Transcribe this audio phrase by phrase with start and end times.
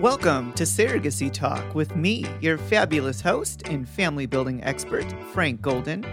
[0.00, 6.04] Welcome to Surrogacy Talk with me, your fabulous host and family building expert, Frank Golden.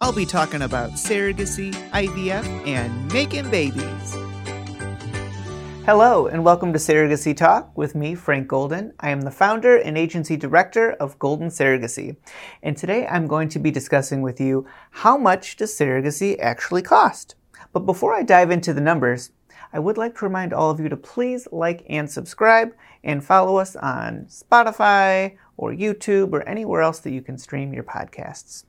[0.00, 4.14] I'll be talking about surrogacy, IVF, and making babies.
[5.84, 8.94] Hello, and welcome to Surrogacy Talk with me, Frank Golden.
[8.98, 12.16] I am the founder and agency director of Golden Surrogacy.
[12.62, 17.34] And today I'm going to be discussing with you how much does surrogacy actually cost?
[17.74, 19.30] But before I dive into the numbers,
[19.74, 23.56] I would like to remind all of you to please like and subscribe and follow
[23.56, 28.66] us on Spotify or YouTube or anywhere else that you can stream your podcasts.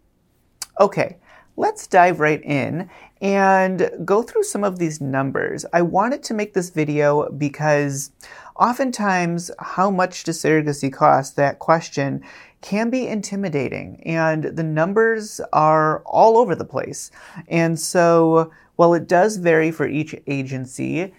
[0.79, 1.17] Okay,
[1.57, 2.89] let's dive right in
[3.21, 5.65] and go through some of these numbers.
[5.73, 8.11] I wanted to make this video because
[8.55, 11.35] oftentimes, how much does surrogacy cost?
[11.35, 12.23] That question
[12.61, 17.11] can be intimidating, and the numbers are all over the place.
[17.47, 21.13] And so, while it does vary for each agency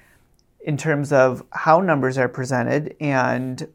[0.60, 3.68] in terms of how numbers are presented and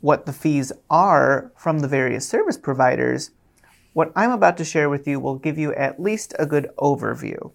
[0.00, 3.32] what the fees are from the various service providers,
[3.98, 7.50] what I'm about to share with you will give you at least a good overview.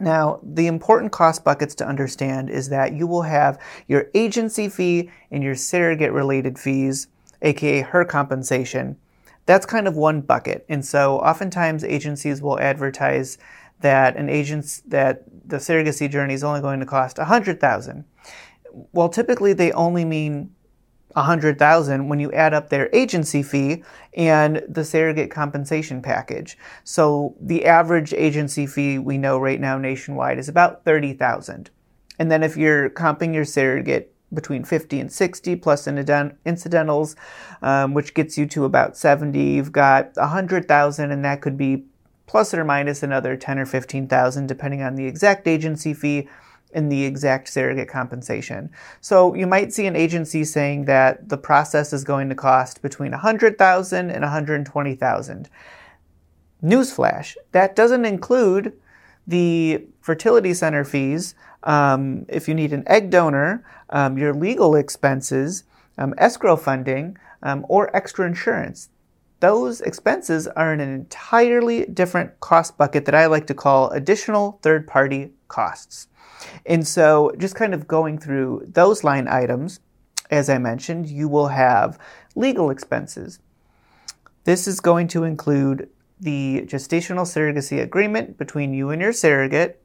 [0.00, 5.10] Now, the important cost buckets to understand is that you will have your agency fee
[5.30, 7.08] and your surrogate related fees,
[7.42, 8.96] aka her compensation.
[9.44, 10.64] That's kind of one bucket.
[10.70, 13.36] And so oftentimes agencies will advertise
[13.80, 18.06] that an agent's that the surrogacy journey is only going to cost 100,000.
[18.94, 20.54] Well, typically they only mean
[21.14, 23.82] 100,000 when you add up their agency fee
[24.14, 26.58] and the surrogate compensation package.
[26.84, 31.70] So the average agency fee we know right now nationwide is about 30,000.
[32.18, 37.16] And then if you're comping your surrogate between 50 and 60 plus incidentals,
[37.60, 41.84] um, which gets you to about 70, you've got 100,000 and that could be
[42.26, 46.28] plus or minus another 10 or 15,000 depending on the exact agency fee
[46.72, 48.70] in the exact surrogate compensation.
[49.00, 53.12] So you might see an agency saying that the process is going to cost between
[53.12, 55.48] 100,000 and 120,000.
[56.62, 58.72] Newsflash, that doesn't include
[59.26, 65.64] the fertility center fees, um, if you need an egg donor, um, your legal expenses,
[65.98, 68.88] um, escrow funding, um, or extra insurance.
[69.40, 74.60] Those expenses are in an entirely different cost bucket that I like to call additional
[74.62, 76.08] third party costs.
[76.66, 79.78] And so, just kind of going through those line items,
[80.30, 81.98] as I mentioned, you will have
[82.34, 83.38] legal expenses.
[84.44, 89.80] This is going to include the gestational surrogacy agreement between you and your surrogate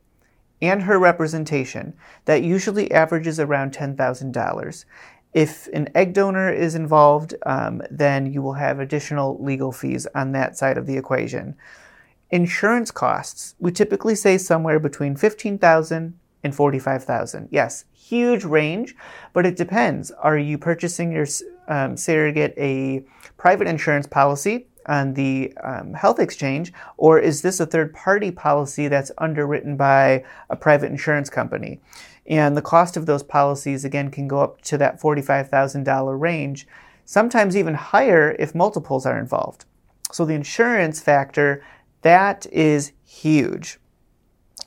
[0.61, 1.93] and her representation.
[2.25, 4.85] That usually averages around $10,000.
[5.33, 10.31] If an egg donor is involved, um, then you will have additional legal fees on
[10.31, 11.55] that side of the equation.
[12.29, 17.47] Insurance costs, we typically say somewhere between 15,000 and 45,000.
[17.51, 18.95] Yes, huge range,
[19.33, 20.11] but it depends.
[20.11, 21.25] Are you purchasing your
[21.67, 23.03] um, surrogate a
[23.37, 28.87] private insurance policy on the um, health exchange, or is this a third party policy
[28.87, 31.79] that's underwritten by a private insurance company?
[32.25, 36.67] And the cost of those policies, again, can go up to that $45,000 range,
[37.05, 39.65] sometimes even higher if multiples are involved.
[40.11, 41.63] So the insurance factor,
[42.07, 43.79] that is huge.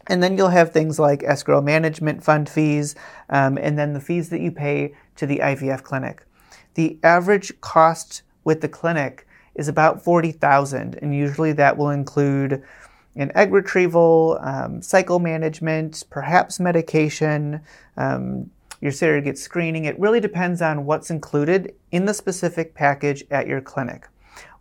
[0.09, 2.95] And then you'll have things like escrow management fund fees,
[3.31, 6.23] um, and then the fees that you pay to the IVF clinic.
[6.75, 12.63] The average cost with the clinic is about 40,000, and usually that will include
[13.17, 17.63] an egg retrieval, um, cycle management, perhaps medication,
[17.97, 18.51] um,
[18.83, 19.87] your surrogate screening.
[19.87, 24.09] It really depends on what's included in the specific package at your clinic.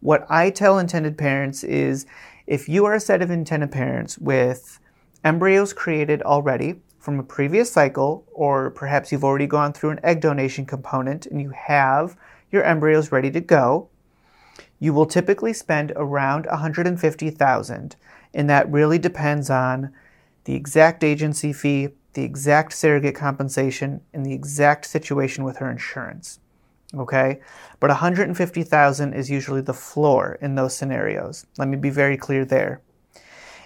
[0.01, 2.06] What I tell intended parents is
[2.49, 4.79] if you are a set of intended parents with
[5.23, 10.19] embryos created already from a previous cycle, or perhaps you've already gone through an egg
[10.19, 12.17] donation component and you have
[12.51, 13.88] your embryos ready to go,
[14.79, 17.95] you will typically spend around 150,000
[18.33, 19.93] and that really depends on
[20.45, 26.39] the exact agency fee, the exact surrogate compensation, and the exact situation with her insurance.
[26.95, 27.39] Okay?
[27.80, 31.45] But 150,000 is usually the floor in those scenarios.
[31.57, 32.81] Let me be very clear there.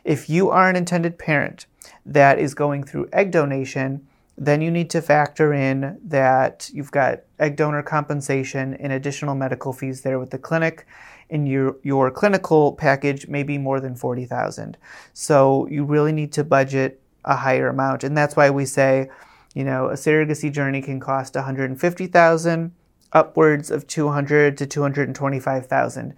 [0.03, 1.65] If you are an intended parent
[2.05, 4.05] that is going through egg donation,
[4.37, 9.71] then you need to factor in that you've got egg donor compensation and additional medical
[9.71, 10.85] fees there with the clinic.
[11.29, 14.77] And your, your clinical package may be more than 40,000.
[15.13, 18.03] So you really need to budget a higher amount.
[18.03, 19.09] And that's why we say,
[19.53, 22.71] you know, a surrogacy journey can cost 150,000
[23.13, 26.13] upwards of 200 to 225,000.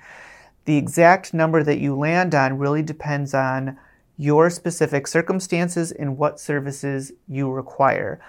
[0.66, 3.78] The exact number that you land on really depends on
[4.18, 8.20] your specific circumstances and what services you require.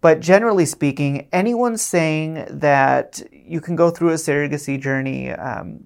[0.00, 5.84] But generally speaking, anyone saying that you can go through a surrogacy journey um,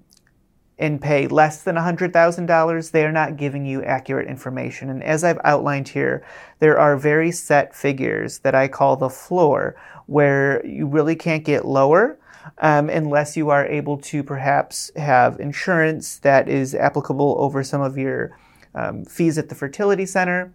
[0.79, 4.89] and pay less than $100,000, they are not giving you accurate information.
[4.89, 6.23] And as I've outlined here,
[6.59, 11.65] there are very set figures that I call the floor, where you really can't get
[11.65, 12.17] lower.
[12.59, 17.95] Um, unless you are able to perhaps have insurance that is applicable over some of
[17.95, 18.35] your
[18.73, 20.51] um, fees at the fertility center.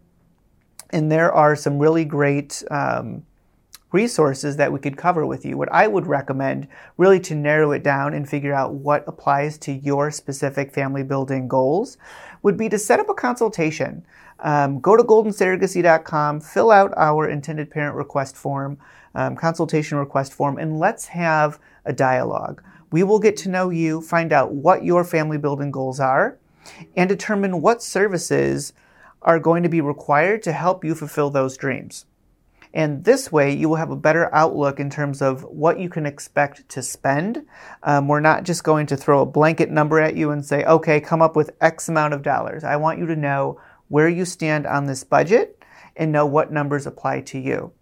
[0.90, 3.24] And there are some really great um,
[3.94, 5.56] resources that we could cover with you.
[5.56, 9.72] What I would recommend, really to narrow it down and figure out what applies to
[9.72, 11.96] your specific family building goals,
[12.42, 14.04] would be to set up a consultation.
[14.40, 18.78] Um, go to goldensurrogacy.com, fill out our intended parent request form,
[19.14, 22.64] um, consultation request form, and let's have a dialogue.
[22.90, 26.36] We will get to know you, find out what your family building goals are,
[26.96, 28.72] and determine what services
[29.22, 32.06] are going to be required to help you fulfill those dreams.
[32.74, 36.06] And this way, you will have a better outlook in terms of what you can
[36.06, 37.46] expect to spend.
[37.84, 41.00] Um, we're not just going to throw a blanket number at you and say, okay,
[41.00, 42.64] come up with X amount of dollars.
[42.64, 45.62] I want you to know where you stand on this budget
[45.94, 47.72] and know what numbers apply to you.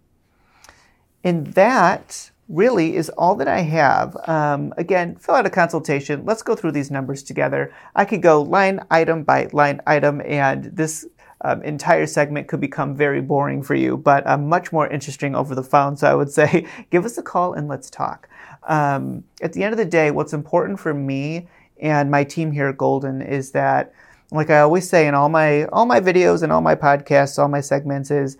[1.23, 4.15] And that really is all that I have.
[4.27, 6.23] Um, again, fill out a consultation.
[6.25, 7.73] Let's go through these numbers together.
[7.95, 11.07] I could go line item by line item, and this
[11.43, 15.53] um, entire segment could become very boring for you, but uh, much more interesting over
[15.53, 15.97] the phone.
[15.97, 18.29] So I would say give us a call and let's talk.
[18.63, 21.47] Um, at the end of the day, what's important for me
[21.81, 23.93] and my team here at Golden is that,
[24.31, 27.49] like I always say in all my all my videos and all my podcasts, all
[27.49, 28.37] my segments, is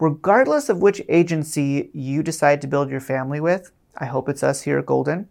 [0.00, 3.70] regardless of which agency you decide to build your family with.
[3.96, 5.28] I hope it's us here at Golden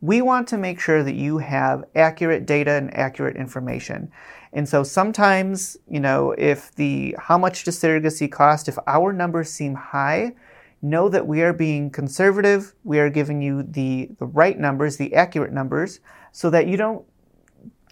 [0.00, 4.10] we want to make sure that you have accurate data and accurate information.
[4.52, 9.50] And so sometimes, you know, if the how much does surrogacy cost, if our numbers
[9.50, 10.34] seem high,
[10.80, 12.74] know that we are being conservative.
[12.84, 16.00] We are giving you the, the right numbers, the accurate numbers,
[16.32, 17.04] so that you don't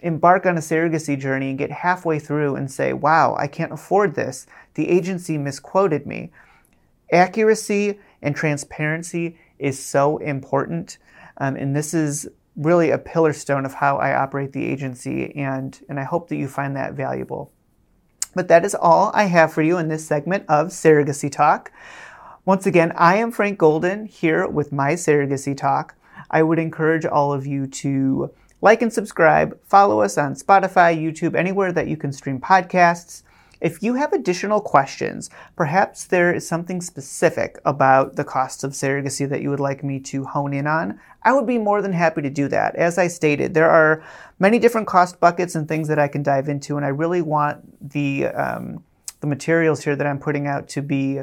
[0.01, 4.15] embark on a surrogacy journey and get halfway through and say, wow, I can't afford
[4.15, 4.45] this.
[4.75, 6.31] The agency misquoted me.
[7.11, 10.97] Accuracy and transparency is so important.
[11.37, 15.79] Um, and this is really a pillar stone of how I operate the agency, and,
[15.87, 17.51] and I hope that you find that valuable.
[18.35, 21.71] But that is all I have for you in this segment of Surrogacy Talk.
[22.45, 25.95] Once again, I am Frank Golden here with my Surrogacy Talk.
[26.31, 28.31] I would encourage all of you to
[28.61, 33.23] like and subscribe, follow us on Spotify, YouTube, anywhere that you can stream podcasts.
[33.59, 39.27] If you have additional questions, perhaps there is something specific about the costs of surrogacy
[39.29, 42.21] that you would like me to hone in on, I would be more than happy
[42.21, 42.75] to do that.
[42.75, 44.03] As I stated, there are
[44.39, 47.89] many different cost buckets and things that I can dive into, and I really want
[47.89, 48.83] the um,
[49.19, 51.21] the materials here that I'm putting out to be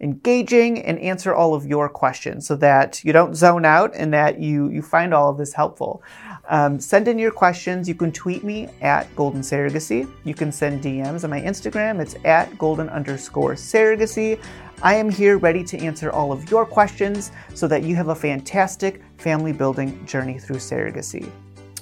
[0.00, 4.40] engaging and answer all of your questions so that you don't zone out and that
[4.40, 6.02] you, you find all of this helpful.
[6.50, 7.88] Um, send in your questions.
[7.88, 10.10] You can tweet me at Golden Surrogacy.
[10.24, 12.00] You can send DMs on my Instagram.
[12.00, 14.38] It's at golden underscore surrogacy.
[14.82, 18.14] I am here ready to answer all of your questions so that you have a
[18.14, 21.30] fantastic family building journey through surrogacy.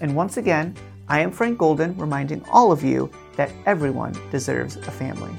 [0.03, 0.77] And once again,
[1.09, 5.35] I am Frank Golden reminding all of you that everyone deserves a family.